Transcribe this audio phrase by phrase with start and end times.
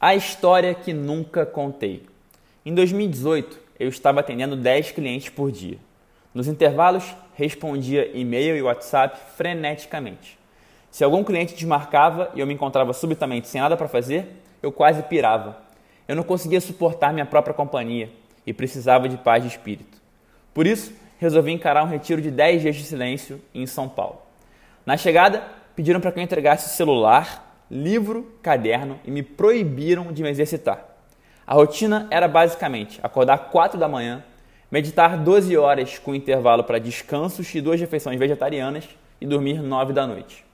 [0.00, 2.06] A história que nunca contei.
[2.64, 5.76] Em 2018, eu estava atendendo 10 clientes por dia.
[6.32, 10.38] Nos intervalos, respondia e-mail e WhatsApp freneticamente.
[10.88, 14.28] Se algum cliente desmarcava e eu me encontrava subitamente sem nada para fazer,
[14.62, 15.60] eu quase pirava.
[16.06, 18.08] Eu não conseguia suportar minha própria companhia
[18.46, 19.98] e precisava de paz de espírito.
[20.54, 24.22] Por isso, resolvi encarar um retiro de 10 dias de silêncio em São Paulo.
[24.86, 25.42] Na chegada,
[25.74, 30.84] pediram para que eu entregasse celular, livro, caderno e me proibiram de me exercitar.
[31.46, 34.24] A rotina era basicamente acordar 4 da manhã,
[34.70, 38.88] meditar 12 horas com intervalo para descansos e duas refeições vegetarianas
[39.20, 40.44] e dormir 9 da noite.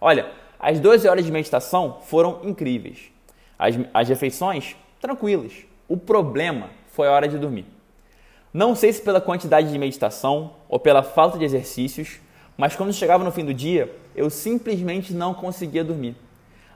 [0.00, 0.26] Olha,
[0.58, 3.10] as 12 horas de meditação foram incríveis.
[3.58, 5.52] As, as refeições, tranquilas.
[5.88, 7.66] O problema foi a hora de dormir.
[8.52, 12.20] Não sei se pela quantidade de meditação ou pela falta de exercícios,
[12.56, 16.14] mas quando chegava no fim do dia, eu simplesmente não conseguia dormir.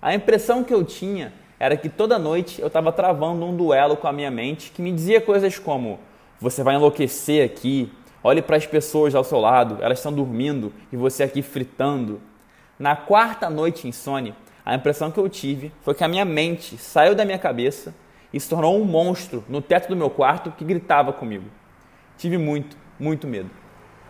[0.00, 4.06] A impressão que eu tinha era que toda noite eu estava travando um duelo com
[4.06, 5.98] a minha mente que me dizia coisas como:
[6.40, 7.92] você vai enlouquecer aqui,
[8.22, 12.20] olhe para as pessoas ao seu lado, elas estão dormindo e você aqui fritando.
[12.78, 17.14] Na quarta noite insone, a impressão que eu tive foi que a minha mente saiu
[17.14, 17.92] da minha cabeça
[18.32, 21.46] e se tornou um monstro no teto do meu quarto que gritava comigo.
[22.16, 23.50] Tive muito, muito medo.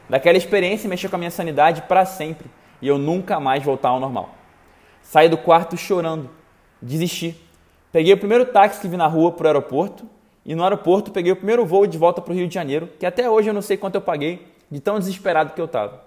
[0.08, 2.50] Daquela experiência mexeu com a minha sanidade para sempre
[2.82, 4.38] e eu nunca mais voltar ao normal.
[5.08, 6.28] Saí do quarto chorando.
[6.82, 7.34] Desisti.
[7.90, 10.04] Peguei o primeiro táxi que vi na rua para o aeroporto
[10.44, 13.06] e no aeroporto peguei o primeiro voo de volta para o Rio de Janeiro, que
[13.06, 16.04] até hoje eu não sei quanto eu paguei, de tão desesperado que eu estava.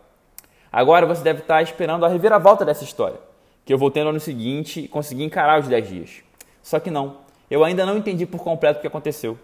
[0.72, 3.20] Agora você deve estar esperando a reviravolta dessa história,
[3.66, 6.24] que eu voltei no ano seguinte e consegui encarar os 10 dias.
[6.62, 9.36] Só que não, eu ainda não entendi por completo o que aconteceu.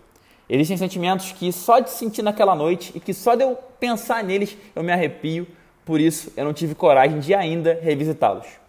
[0.47, 4.55] Existem sentimentos que só de sentir naquela noite e que só de eu pensar neles
[4.75, 5.47] eu me arrepio,
[5.83, 8.66] por isso eu não tive coragem de ainda revisitá-los.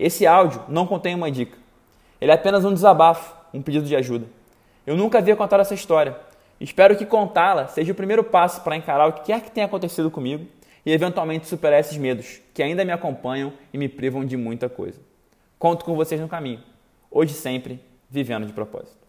[0.00, 1.58] Esse áudio não contém uma dica.
[2.18, 4.24] Ele é apenas um desabafo, um pedido de ajuda.
[4.86, 6.16] Eu nunca havia contado essa história.
[6.58, 10.10] Espero que contá-la seja o primeiro passo para encarar o que quer que tenha acontecido
[10.10, 10.46] comigo
[10.86, 14.98] e eventualmente superar esses medos que ainda me acompanham e me privam de muita coisa.
[15.58, 16.60] Conto com vocês no caminho.
[17.10, 17.78] Hoje sempre,
[18.08, 18.99] vivendo de propósito.